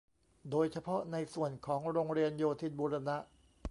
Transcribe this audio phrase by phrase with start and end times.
[0.49, 3.17] โดยเฉพาะในส่วนของโรงเรียนโยธินบูรณะ